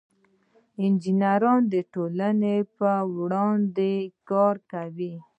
[0.83, 3.93] انجینران د ټولنې په وړاندې
[4.29, 5.13] کار کوي.